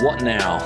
[0.00, 0.60] What now?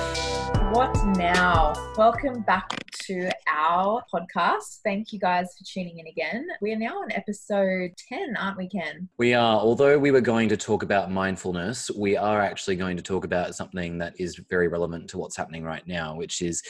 [0.73, 1.73] What now?
[1.97, 2.69] Welcome back
[3.05, 4.81] to our podcast.
[4.83, 6.45] Thank you guys for tuning in again.
[6.61, 9.09] We are now on episode 10, aren't we, Ken?
[9.17, 13.01] We are, although we were going to talk about mindfulness, we are actually going to
[13.01, 16.61] talk about something that is very relevant to what's happening right now, which is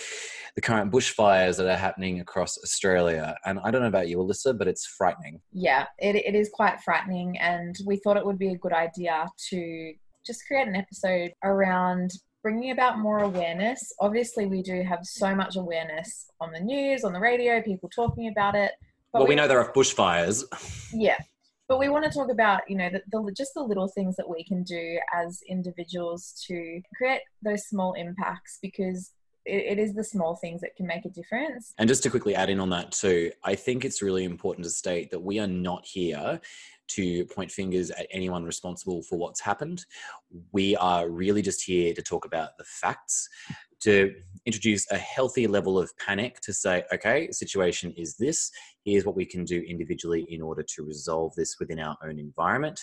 [0.55, 3.35] the current bushfires that are happening across Australia.
[3.45, 5.41] And I don't know about you, Alyssa, but it's frightening.
[5.51, 7.37] Yeah, it, it is quite frightening.
[7.39, 9.93] And we thought it would be a good idea to
[10.25, 12.11] just create an episode around
[12.43, 13.93] bringing about more awareness.
[13.99, 18.27] Obviously, we do have so much awareness on the news, on the radio, people talking
[18.27, 18.73] about it.
[19.13, 20.43] well, we, we know there are bushfires.
[20.93, 21.17] Yeah.
[21.69, 24.29] But we want to talk about, you know, the, the, just the little things that
[24.29, 29.11] we can do as individuals to create those small impacts because
[29.45, 31.73] it, it is the small things that can make a difference.
[31.77, 34.69] And just to quickly add in on that too, I think it's really important to
[34.69, 36.39] state that we are not here
[36.89, 39.85] to point fingers at anyone responsible for what's happened.
[40.51, 43.27] We are really just here to talk about the facts,
[43.81, 44.13] to
[44.45, 48.51] introduce a healthy level of panic to say, okay, situation is this.
[48.85, 52.81] Here's what we can do individually in order to resolve this within our own environment.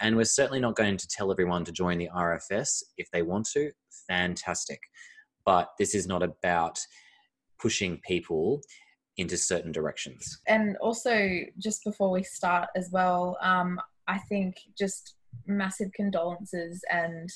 [0.00, 3.48] And we're certainly not going to tell everyone to join the RFS if they want
[3.54, 3.72] to.
[4.06, 4.80] Fantastic.
[5.48, 6.78] But this is not about
[7.58, 8.60] pushing people
[9.16, 10.42] into certain directions.
[10.46, 15.14] And also, just before we start as well, um, I think just
[15.46, 17.30] massive condolences and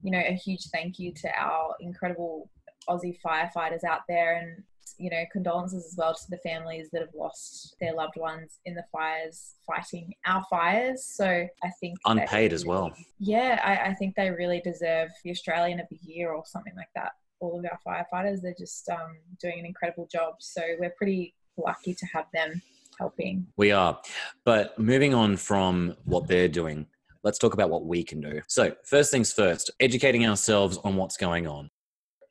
[0.00, 2.48] you know a huge thank you to our incredible
[2.88, 4.62] Aussie firefighters out there and
[4.98, 8.76] you know condolences as well to the families that have lost their loved ones in
[8.76, 11.04] the fires fighting our fires.
[11.04, 11.26] So
[11.64, 12.92] i think unpaid as well.
[13.18, 16.92] yeah I, I think they really deserve the australian of the year or something like
[16.94, 18.40] that all of our firefighters.
[18.40, 20.34] They're just um, doing an incredible job.
[20.40, 22.60] So we're pretty lucky to have them
[22.98, 23.46] helping.
[23.56, 24.00] We are.
[24.44, 26.86] But moving on from what they're doing,
[27.22, 28.40] let's talk about what we can do.
[28.46, 31.70] So, first things first, educating ourselves on what's going on.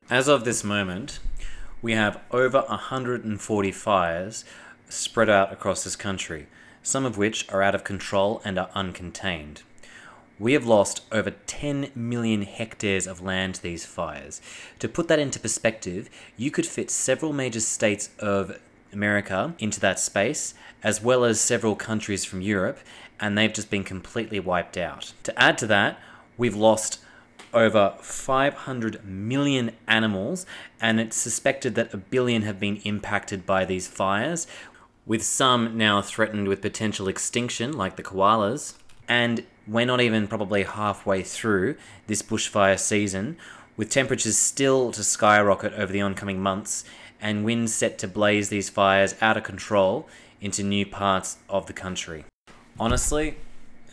[0.10, 1.20] As of this moment,
[1.82, 4.46] we have over 140 fires
[4.88, 6.48] spread out across this country,
[6.84, 9.64] some of which are out of control and are uncontained.
[10.38, 14.42] We have lost over 10 million hectares of land to these fires.
[14.80, 18.60] To put that into perspective, you could fit several major states of
[18.92, 20.54] America into that space,
[20.84, 22.80] as well as several countries from Europe,
[23.20, 25.14] and they've just been completely wiped out.
[25.24, 26.00] To add to that,
[26.38, 27.00] we've lost
[27.54, 30.46] over 500 million animals,
[30.82, 34.48] and it's suspected that a billion have been impacted by these fires,
[35.06, 38.76] with some now threatened with potential extinction, like the koalas.
[39.08, 41.76] And we're not even probably halfway through
[42.08, 43.38] this bushfire season,
[43.78, 46.86] with temperatures still to skyrocket over the oncoming months
[47.20, 50.08] and winds set to blaze these fires out of control
[50.40, 52.24] into new parts of the country.
[52.80, 53.38] Honestly,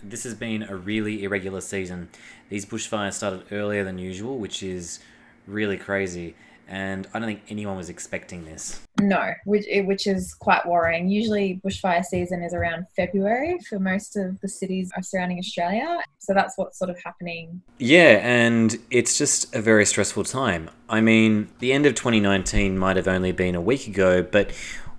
[0.02, 2.08] this has been a really irregular season.
[2.48, 4.98] These bushfires started earlier than usual, which is
[5.46, 6.34] really crazy
[6.72, 8.80] and I don't think anyone was expecting this.
[8.98, 11.08] No, which which is quite worrying.
[11.08, 16.56] Usually, bushfire season is around February for most of the cities surrounding Australia, so that's
[16.56, 17.60] what's sort of happening.
[17.78, 20.70] Yeah, and it's just a very stressful time.
[20.88, 24.50] I mean, the end of 2019 might have only been a week ago, but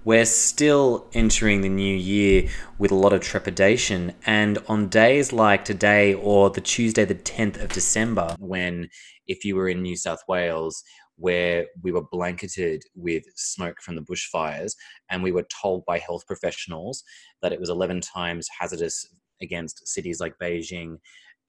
[0.06, 4.14] we're still entering the new year with a lot of trepidation.
[4.26, 8.90] And on days like today or the Tuesday, the 10th of December, when
[9.28, 10.84] if you were in New South Wales,
[11.18, 14.74] where we were blanketed with smoke from the bushfires,
[15.10, 17.04] and we were told by health professionals
[17.42, 19.08] that it was 11 times hazardous
[19.42, 20.98] against cities like Beijing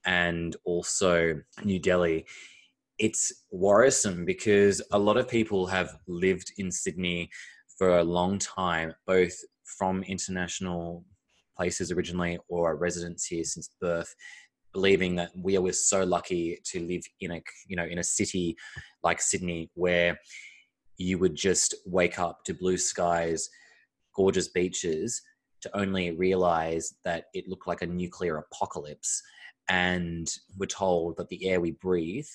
[0.04, 2.26] and also New Delhi.
[2.98, 7.30] It's worrisome because a lot of people have lived in Sydney
[7.78, 11.04] for a long time, both from international
[11.56, 14.14] places originally or residents here since birth
[14.74, 18.56] believing that we are so lucky to live in a you know in a city
[19.02, 20.18] like Sydney where
[20.98, 23.48] you would just wake up to blue skies,
[24.14, 25.22] gorgeous beaches,
[25.62, 29.22] to only realize that it looked like a nuclear apocalypse.
[29.68, 30.28] And
[30.58, 32.28] we're told that the air we breathe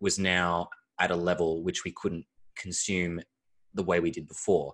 [0.00, 0.68] was now
[0.98, 2.24] at a level which we couldn't
[2.56, 3.20] consume
[3.74, 4.72] the way we did before.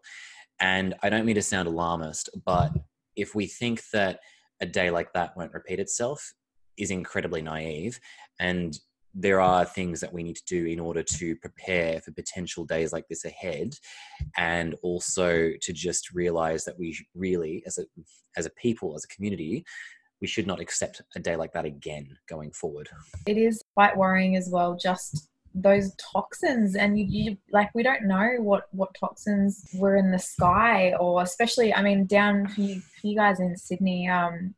[0.61, 2.72] And I don't mean to sound alarmist, but
[3.16, 4.20] if we think that
[4.61, 6.34] a day like that won't repeat itself,
[6.78, 8.00] is incredibly naive
[8.40, 8.78] and
[9.14, 12.92] there are things that we need to do in order to prepare for potential days
[12.92, 13.75] like this ahead
[14.36, 17.84] and also to just realize that we really as a
[18.36, 19.64] as a people as a community
[20.20, 22.88] we should not accept a day like that again going forward.
[23.26, 28.06] It is quite worrying as well just those toxins and you, you, like we don't
[28.06, 32.80] know what what toxins were in the sky or especially i mean down for you,
[32.80, 34.54] for you guys in sydney um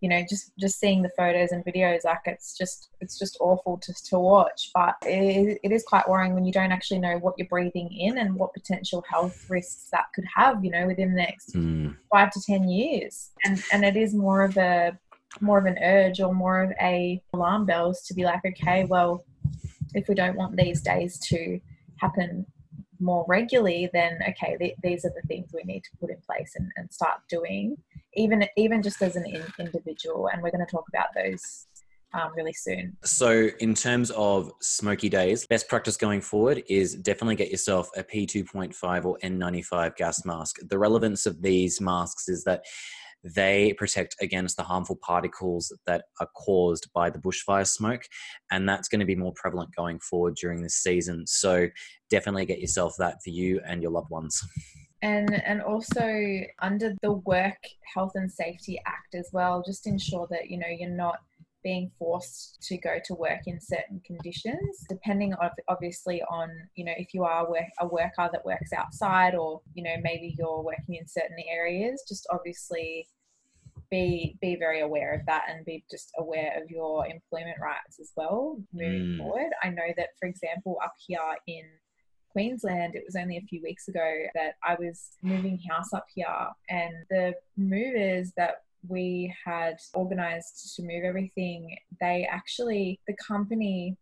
[0.00, 3.78] you know just just seeing the photos and videos like it's just it's just awful
[3.82, 4.70] to, to watch.
[4.74, 8.18] But it, it is quite worrying when you don't actually know what you're breathing in
[8.18, 11.96] and what potential health risks that could have you know within the next Mm.
[12.12, 13.30] five to ten years.
[13.44, 14.98] And and it is more of a
[15.40, 19.24] more of an urge or more of a alarm bells to be like okay well
[19.94, 21.60] if we don't want these days to
[21.98, 22.44] happen
[22.98, 26.52] more regularly then okay th- these are the things we need to put in place
[26.56, 27.76] and, and start doing
[28.14, 31.66] even even just as an in, individual and we're going to talk about those
[32.12, 37.36] um, really soon So, in terms of smoky days, best practice going forward is definitely
[37.36, 40.56] get yourself a P2.5 or N95 gas mask.
[40.68, 42.64] The relevance of these masks is that
[43.22, 48.02] they protect against the harmful particles that are caused by the bushfire smoke,
[48.50, 51.26] and that's going to be more prevalent going forward during this season.
[51.28, 51.68] So,
[52.10, 54.42] definitely get yourself that for you and your loved ones.
[55.02, 57.58] and and also under the work
[57.94, 61.18] health and safety act as well just ensure that you know you're not
[61.62, 66.92] being forced to go to work in certain conditions depending on obviously on you know
[66.96, 70.94] if you are work, a worker that works outside or you know maybe you're working
[70.94, 73.06] in certain areas just obviously
[73.90, 78.12] be be very aware of that and be just aware of your employment rights as
[78.16, 79.18] well moving Mm.
[79.18, 81.64] forward i know that for example up here in
[82.32, 86.26] Queensland, it was only a few weeks ago that I was moving house up here,
[86.68, 93.96] and the movers that we had organized to move everything, they actually, the company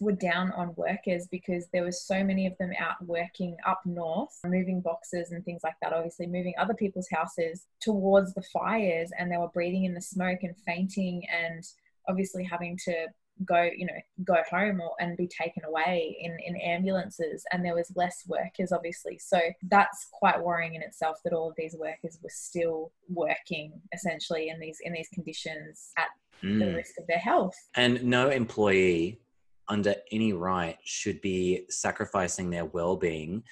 [0.00, 4.38] were down on workers because there were so many of them out working up north
[4.44, 9.30] moving boxes and things like that obviously moving other people's houses towards the fires and
[9.30, 11.64] they were breathing in the smoke and fainting and
[12.08, 13.06] obviously having to
[13.44, 17.74] go you know go home or and be taken away in in ambulances and there
[17.74, 22.18] was less workers obviously so that's quite worrying in itself that all of these workers
[22.22, 26.06] were still working essentially in these in these conditions at
[26.42, 26.76] the Mm.
[26.76, 29.20] risk of their health And no employee
[29.68, 33.42] under any right should be sacrificing their well-being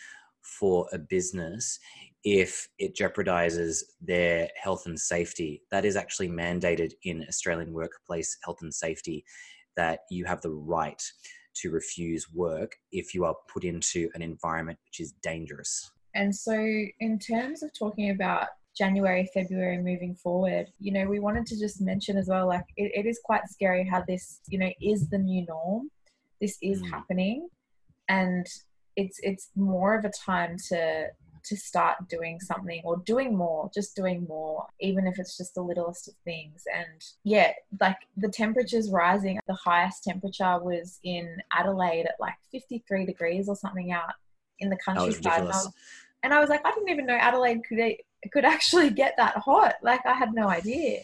[0.42, 1.78] for a business
[2.24, 5.62] if it jeopardizes their health and safety.
[5.70, 9.24] That is actually mandated in Australian workplace health and safety
[9.76, 11.02] that you have the right
[11.54, 15.90] to refuse work if you are put into an environment which is dangerous.
[16.14, 16.54] And so,
[17.00, 21.80] in terms of talking about January, February moving forward, you know, we wanted to just
[21.80, 25.18] mention as well like, it, it is quite scary how this, you know, is the
[25.18, 25.90] new norm.
[26.40, 26.90] This is Mm.
[26.90, 27.48] happening.
[28.08, 28.46] And
[28.96, 31.06] it's it's more of a time to
[31.44, 35.62] to start doing something or doing more just doing more even if it's just the
[35.62, 42.06] littlest of things and yeah like the temperature's rising the highest temperature was in adelaide
[42.06, 44.12] at like 53 degrees or something out
[44.60, 45.72] in the countryside and I was,
[46.22, 47.78] and I was like I didn't even know Adelaide could
[48.32, 51.00] could actually get that hot like I had no idea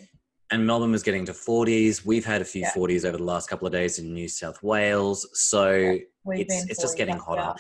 [0.52, 2.04] And Melbourne was getting to 40s.
[2.04, 2.72] We've had a few Yeah.
[2.72, 5.28] 40s over the last couple of days in New South Wales.
[5.32, 7.54] So We've it's, it's just getting hotter.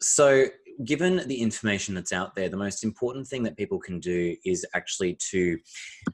[0.00, 0.46] So,
[0.84, 4.64] given the information that's out there, the most important thing that people can do is
[4.74, 5.58] actually to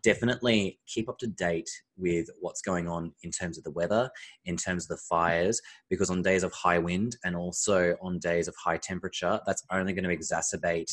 [0.03, 4.11] definitely keep up to date with what's going on in terms of the weather,
[4.47, 8.49] in terms of the fires, because on days of high wind and also on days
[8.49, 10.91] of high temperature, that's only going to exacerbate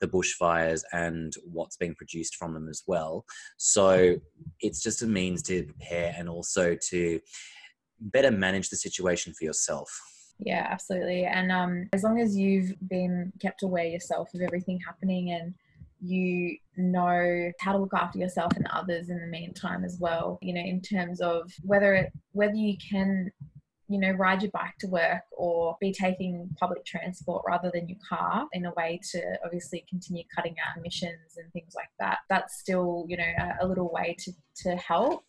[0.00, 3.24] the bushfires and what's being produced from them as well.
[3.56, 4.16] So,
[4.60, 7.20] it's just a means to prepare and also to
[8.00, 9.88] better manage the situation for yourself.
[10.38, 11.24] Yeah, absolutely.
[11.24, 15.54] And um, as long as you've been kept aware yourself of everything happening and
[16.00, 20.54] you know how to look after yourself and others in the meantime as well, you
[20.54, 23.32] know, in terms of whether it whether you can,
[23.88, 27.98] you know, ride your bike to work or be taking public transport rather than your
[28.08, 32.18] car in a way to obviously continue cutting out emissions and things like that.
[32.28, 35.24] That's still, you know, a, a little way to, to help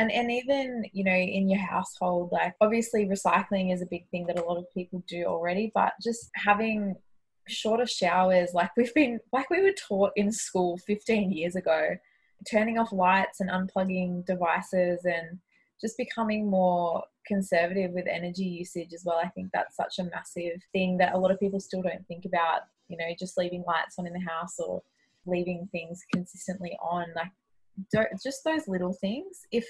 [0.00, 4.26] and and even you know in your household like obviously recycling is a big thing
[4.26, 6.94] that a lot of people do already but just having
[7.46, 11.90] shorter showers like we've been like we were taught in school 15 years ago
[12.50, 15.38] turning off lights and unplugging devices and
[15.80, 20.62] just becoming more conservative with energy usage as well i think that's such a massive
[20.72, 23.96] thing that a lot of people still don't think about you know just leaving lights
[23.98, 24.80] on in the house or
[25.26, 27.30] leaving things consistently on like
[27.92, 29.42] don't, just those little things.
[29.50, 29.66] If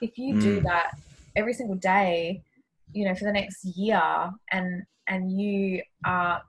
[0.00, 0.64] if you do Mm.
[0.64, 0.92] that
[1.36, 2.42] every single day
[2.92, 6.42] you know for the next year and and you are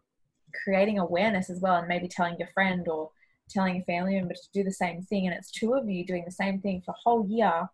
[0.64, 3.12] creating awareness as well and maybe telling your friend or
[3.50, 6.24] telling a family member to do the same thing and it's two of you doing
[6.26, 7.70] the same thing for a whole year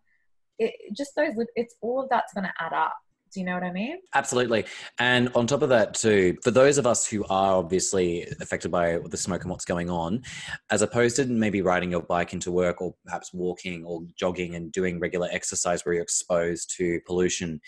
[0.58, 2.96] it just those it's all of that's going to add up
[3.32, 3.98] Do you know what I mean?
[4.14, 4.64] Absolutely.
[4.98, 8.98] And on top of that, too, for those of us who are obviously affected by
[9.04, 10.22] the smoke and what's going on,
[10.70, 14.72] as opposed to maybe riding your bike into work or perhaps walking or jogging and
[14.72, 17.60] doing regular exercise where you're exposed to pollution,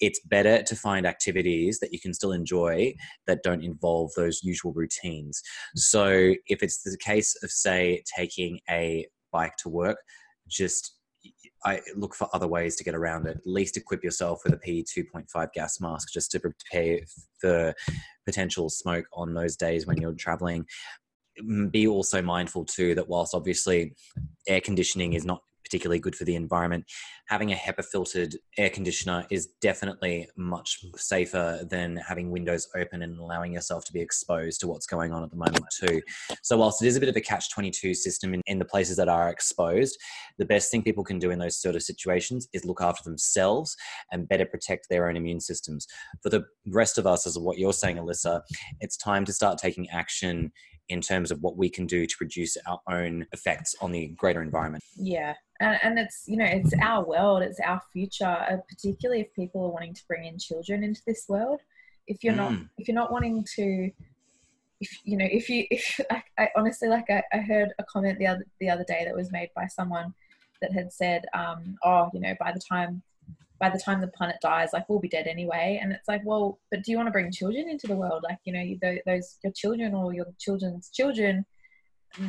[0.00, 2.92] it's better to find activities that you can still enjoy
[3.26, 5.40] that don't involve those usual routines.
[5.76, 9.98] So if it's the case of, say, taking a bike to work,
[10.48, 10.96] just
[11.64, 13.38] I look for other ways to get around it.
[13.38, 17.00] At least equip yourself with a P2.5 gas mask just to prepare
[17.40, 17.74] for
[18.26, 20.66] potential smoke on those days when you're traveling.
[21.42, 23.94] Mm, be also mindful too that whilst obviously
[24.46, 26.84] air conditioning is not particularly good for the environment.
[27.26, 33.18] Having a HEPA filtered air conditioner is definitely much safer than having windows open and
[33.18, 36.00] allowing yourself to be exposed to what's going on at the moment, too.
[36.42, 38.96] So, whilst it is a bit of a catch 22 system in, in the places
[38.98, 39.98] that are exposed,
[40.38, 43.76] the best thing people can do in those sort of situations is look after themselves
[44.12, 45.86] and better protect their own immune systems.
[46.22, 48.42] For the rest of us, as what you're saying, Alyssa,
[48.80, 50.52] it's time to start taking action
[50.88, 54.42] in terms of what we can do to reduce our own effects on the greater
[54.42, 54.82] environment.
[54.96, 59.34] Yeah, and, and it's you know it's our world it's our future uh, particularly if
[59.34, 61.60] people are wanting to bring in children into this world
[62.06, 62.38] if you're mm.
[62.38, 63.90] not if you're not wanting to
[64.80, 68.18] if you know if you if I, I honestly like I, I, heard a comment
[68.18, 70.12] the other the other day that was made by someone
[70.60, 73.02] that had said um oh you know by the time
[73.64, 75.80] by the time the planet dies like we'll be dead anyway.
[75.80, 78.22] And it's like well but do you want to bring children into the world?
[78.22, 81.46] Like you know those your children or your children's children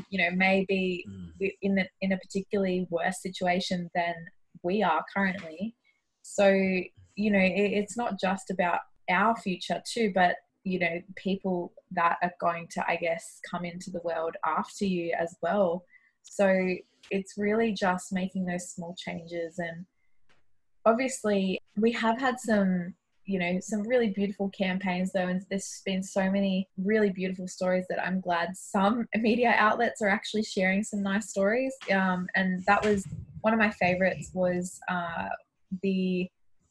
[0.10, 1.52] you know may be mm.
[1.62, 4.16] in a, in a particularly worse situation than
[4.64, 5.76] we are currently.
[6.22, 11.74] So you know it, it's not just about our future too but you know people
[11.92, 15.84] that are going to i guess come into the world after you as well.
[16.24, 16.48] So
[17.12, 19.86] it's really just making those small changes and
[20.86, 22.94] obviously we have had some
[23.26, 27.86] you know some really beautiful campaigns though and there's been so many really beautiful stories
[27.90, 32.84] that i'm glad some media outlets are actually sharing some nice stories um, and that
[32.86, 33.06] was
[33.42, 35.28] one of my favorites was uh,
[35.82, 36.28] the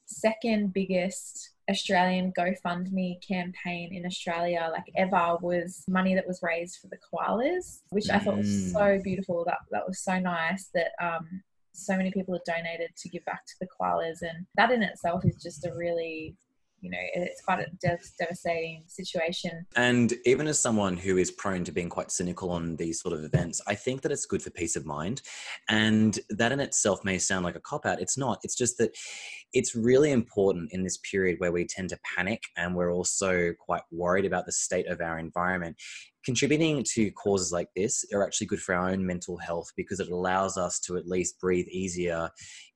[0.06, 6.88] second biggest Australian GoFundMe campaign in Australia, like ever, was money that was raised for
[6.88, 8.72] the koalas, which I thought was mm.
[8.72, 9.44] so beautiful.
[9.46, 11.42] That that was so nice that um,
[11.74, 15.24] so many people have donated to give back to the koalas, and that in itself
[15.24, 16.36] is just a really
[16.84, 19.66] you know it's quite a dev- devastating situation.
[19.74, 23.24] And even as someone who is prone to being quite cynical on these sort of
[23.24, 25.22] events i think that it's good for peace of mind.
[25.68, 28.38] And that in itself may sound like a cop out it's not.
[28.44, 28.94] It's just that
[29.54, 33.82] it's really important in this period where we tend to panic and we're also quite
[33.90, 35.76] worried about the state of our environment
[36.24, 40.10] contributing to causes like this are actually good for our own mental health because it
[40.10, 42.30] allows us to at least breathe easier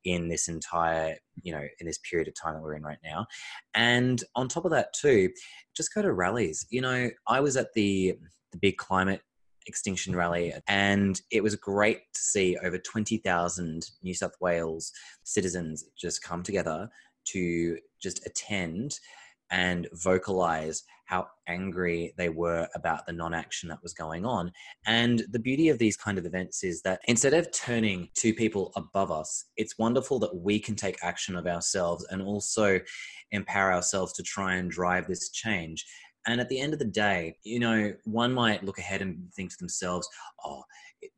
[0.04, 3.26] in this entire you know in this period of time that we're in right now.
[3.74, 5.30] And on top of that too
[5.76, 6.66] just go to rallies.
[6.70, 8.18] You know i was at the
[8.52, 9.20] the big climate
[9.66, 14.90] extinction rally and it was great to see over 20,000 New South Wales
[15.24, 16.88] citizens just come together
[17.26, 18.98] to just attend
[19.50, 24.52] and vocalize how angry they were about the non action that was going on.
[24.86, 28.72] And the beauty of these kind of events is that instead of turning to people
[28.76, 32.78] above us, it's wonderful that we can take action of ourselves and also
[33.30, 35.86] empower ourselves to try and drive this change.
[36.26, 39.50] And at the end of the day, you know, one might look ahead and think
[39.50, 40.06] to themselves,
[40.44, 40.62] oh,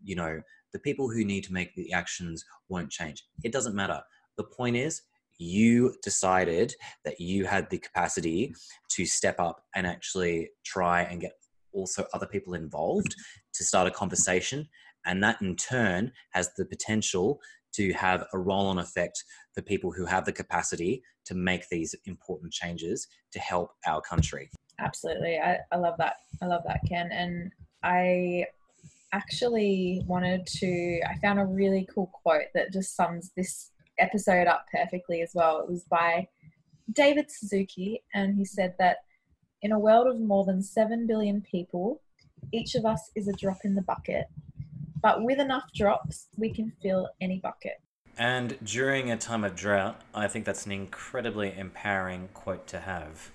[0.05, 0.41] you know,
[0.73, 3.25] the people who need to make the actions won't change.
[3.43, 4.01] It doesn't matter.
[4.37, 5.03] The point is,
[5.41, 8.55] you decided that you had the capacity
[8.91, 11.33] to step up and actually try and get
[11.73, 13.15] also other people involved
[13.55, 14.69] to start a conversation.
[15.07, 17.41] And that in turn has the potential
[17.73, 21.95] to have a roll on effect for people who have the capacity to make these
[22.05, 24.51] important changes to help our country.
[24.79, 25.39] Absolutely.
[25.39, 26.17] I, I love that.
[26.43, 27.11] I love that, Ken.
[27.13, 27.51] And
[27.83, 28.45] I
[29.13, 34.67] actually wanted to, I found a really cool quote that just sums this episode up
[34.73, 35.61] perfectly as well.
[35.61, 36.29] It was by
[36.93, 38.99] David Suzuki, and he said that
[39.63, 42.01] in a world of more than 7 billion people,
[42.53, 44.27] each of us is a drop in the bucket.
[45.03, 47.81] But with enough drops, we can fill any bucket.
[48.19, 53.31] And during a time of drought, I think that's an incredibly empowering quote to have.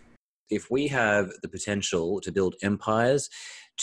[0.49, 3.29] If we have the potential to build empires,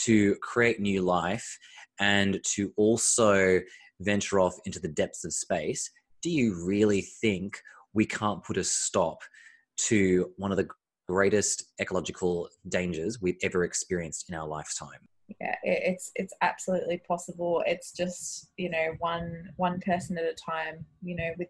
[0.05, 1.59] to create new life,
[1.99, 3.61] and to also
[4.01, 5.91] venture off into the depths of space,
[6.23, 7.61] do you really think
[7.93, 9.19] we can't put a stop
[9.77, 10.69] to one of the
[11.09, 15.01] greatest ecological dangers we've ever experienced in our lifetime?
[15.41, 17.63] Yeah, it's it's absolutely possible.
[17.67, 20.85] It's just you know one one person at a time.
[21.03, 21.49] You know, with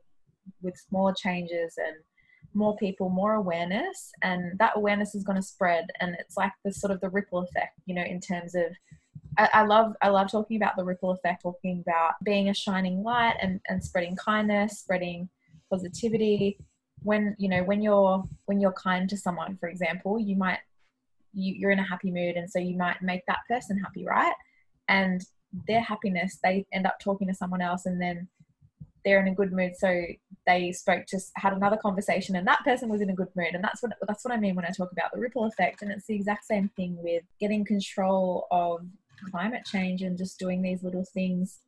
[0.62, 1.96] with small changes and
[2.54, 5.86] more people, more awareness, and that awareness is going to spread.
[6.00, 8.66] And it's like the sort of the ripple effect, you know, in terms of.
[9.38, 13.02] I, I love I love talking about the ripple effect, talking about being a shining
[13.02, 15.28] light and, and spreading kindness, spreading
[15.70, 16.58] positivity.
[17.02, 20.58] When you know when you're when you're kind to someone, for example, you might
[21.32, 24.34] you, you're in a happy mood, and so you might make that person happy, right?
[24.88, 25.22] And
[25.66, 28.28] their happiness, they end up talking to someone else, and then
[29.04, 30.04] they're in a good mood so
[30.46, 33.62] they spoke just had another conversation and that person was in a good mood and
[33.62, 36.06] that's what that's what i mean when i talk about the ripple effect and it's
[36.06, 38.86] the exact same thing with getting control of
[39.30, 41.60] climate change and just doing these little things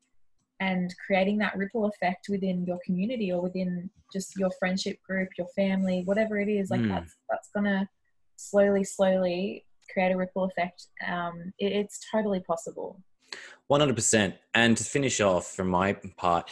[0.61, 5.49] and creating that ripple effect within your community or within just your friendship group your
[5.49, 6.89] family whatever it is like mm.
[6.89, 7.89] that's that's gonna
[8.37, 10.87] slowly slowly create a ripple effect.
[11.07, 13.01] Um, it, it's totally possible.
[13.71, 16.49] 100% and to finish off from my part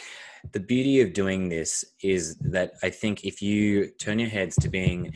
[0.51, 4.67] the beauty of doing this is that I think if you turn your heads to
[4.67, 5.13] being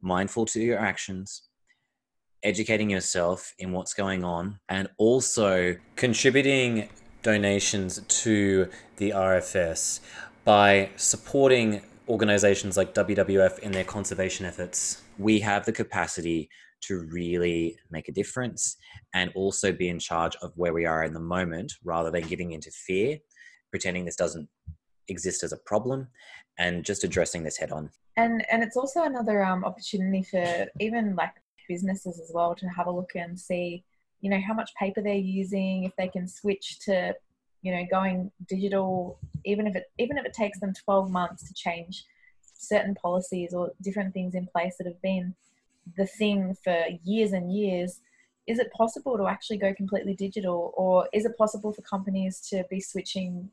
[0.00, 1.42] mindful to your actions,
[2.42, 6.88] educating yourself in what's going on, and also contributing
[7.22, 10.00] donations to the RFS
[10.44, 16.48] by supporting organizations like WWF in their conservation efforts, we have the capacity
[16.82, 18.76] to really make a difference
[19.14, 22.50] and also be in charge of where we are in the moment rather than giving
[22.50, 23.18] into fear
[23.72, 24.48] pretending this doesn't
[25.08, 26.06] exist as a problem
[26.58, 27.90] and just addressing this head on.
[28.16, 31.32] And and it's also another um, opportunity for even like
[31.68, 33.82] businesses as well to have a look and see
[34.20, 37.14] you know how much paper they're using if they can switch to
[37.62, 41.54] you know going digital even if it even if it takes them 12 months to
[41.54, 42.04] change
[42.54, 45.34] certain policies or different things in place that have been
[45.96, 48.00] the thing for years and years
[48.46, 52.64] is it possible to actually go completely digital or is it possible for companies to
[52.70, 53.50] be switching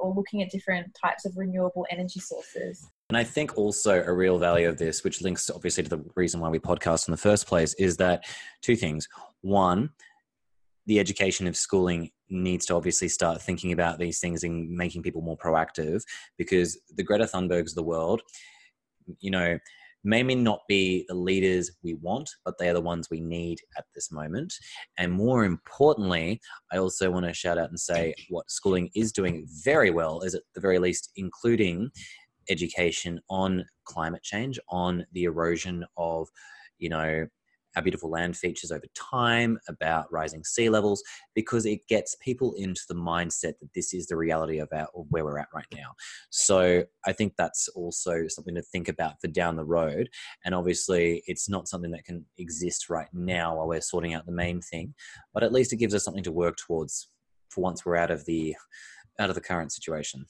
[0.00, 2.89] or looking at different types of renewable energy sources.
[3.10, 6.38] And I think also a real value of this, which links obviously to the reason
[6.38, 8.24] why we podcast in the first place, is that
[8.62, 9.08] two things.
[9.40, 9.90] One,
[10.86, 15.22] the education of schooling needs to obviously start thinking about these things and making people
[15.22, 16.02] more proactive
[16.38, 18.22] because the Greta Thunbergs of the world,
[19.18, 19.58] you know,
[20.04, 23.86] may not be the leaders we want, but they are the ones we need at
[23.92, 24.54] this moment.
[24.98, 26.40] And more importantly,
[26.72, 30.36] I also want to shout out and say what schooling is doing very well is
[30.36, 31.90] at the very least including
[32.50, 36.28] education on climate change, on the erosion of,
[36.78, 37.26] you know,
[37.76, 41.02] our beautiful land features over time, about rising sea levels,
[41.34, 45.06] because it gets people into the mindset that this is the reality of, our, of
[45.10, 45.92] where we're at right now.
[46.30, 50.08] So I think that's also something to think about for down the road.
[50.44, 54.32] And obviously, it's not something that can exist right now while we're sorting out the
[54.32, 54.94] main thing,
[55.32, 57.08] but at least it gives us something to work towards
[57.50, 58.56] for once we're out of the
[59.18, 60.24] out of the current situation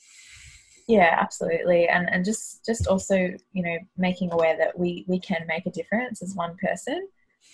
[0.90, 1.88] yeah absolutely.
[1.88, 3.16] And and just just also
[3.52, 7.08] you know making aware that we we can make a difference as one person.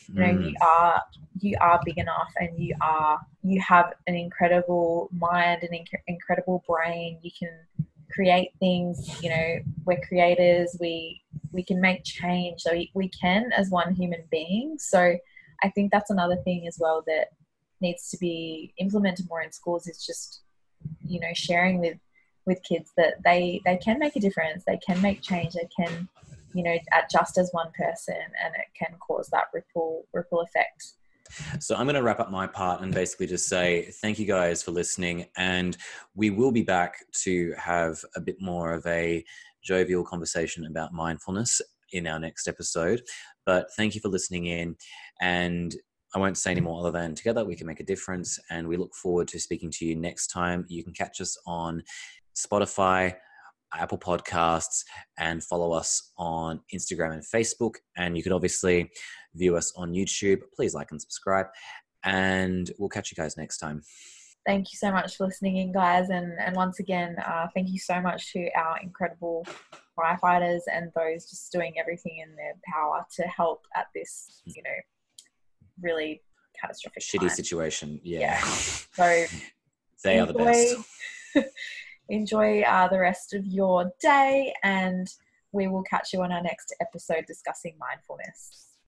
[0.08, 0.50] You know mm.
[0.50, 1.02] you are
[1.38, 6.64] you are big enough and you are you have an incredible mind and inc- incredible
[6.66, 7.18] brain.
[7.22, 7.52] You can
[8.10, 10.76] create things you know we're creators.
[10.80, 11.22] We
[11.52, 12.62] we can make change.
[12.62, 14.76] So we, we can as one human being.
[14.78, 15.16] So
[15.62, 17.28] i think that's another thing as well that
[17.80, 20.42] needs to be implemented more in schools is just
[21.04, 21.96] you know sharing with
[22.46, 26.08] with kids that they they can make a difference they can make change they can
[26.54, 30.92] you know at just as one person and it can cause that ripple ripple effect
[31.58, 34.62] so I'm going to wrap up my part and basically just say thank you guys
[34.62, 35.26] for listening.
[35.36, 35.76] And
[36.14, 39.24] we will be back to have a bit more of a
[39.62, 41.60] jovial conversation about mindfulness
[41.92, 43.02] in our next episode.
[43.44, 44.76] But thank you for listening in.
[45.20, 45.74] And
[46.14, 48.38] I won't say any more other than together we can make a difference.
[48.50, 50.64] And we look forward to speaking to you next time.
[50.68, 51.82] You can catch us on
[52.36, 53.14] Spotify,
[53.74, 54.84] Apple Podcasts,
[55.18, 57.76] and follow us on Instagram and Facebook.
[57.96, 58.90] And you can obviously
[59.34, 60.40] view us on YouTube.
[60.54, 61.46] Please like and subscribe.
[62.04, 63.82] And we'll catch you guys next time.
[64.46, 66.08] Thank you so much for listening in, guys.
[66.08, 69.44] And, and once again, uh, thank you so much to our incredible
[69.98, 74.70] firefighters and those just doing everything in their power to help at this, you know,
[75.82, 76.22] really
[76.60, 77.28] catastrophic shitty time.
[77.30, 78.00] situation.
[78.02, 78.20] Yeah.
[78.20, 78.40] yeah.
[79.98, 80.76] So they are the best.
[82.08, 85.08] enjoy uh, the rest of your day, and
[85.52, 88.65] we will catch you on our next episode discussing mindfulness.